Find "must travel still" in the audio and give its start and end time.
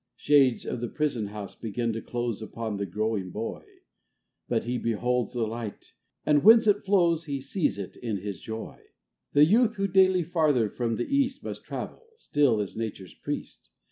11.43-12.59